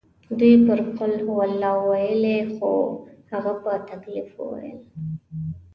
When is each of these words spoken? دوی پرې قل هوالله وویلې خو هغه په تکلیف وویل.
دوی 0.39 0.53
پرې 0.65 0.85
قل 0.97 1.13
هوالله 1.27 1.71
وویلې 1.77 2.37
خو 2.55 2.71
هغه 3.31 3.53
په 3.63 3.71
تکلیف 3.89 4.27
وویل. 4.35 4.77